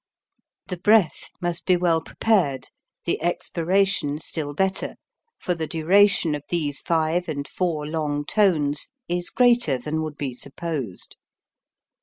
[0.69, 2.69] The breath must be well prepared,
[3.05, 4.95] the expira tion still better,
[5.37, 10.33] for the duration of these five and four long tones is greater than would be
[10.33, 11.17] supposed.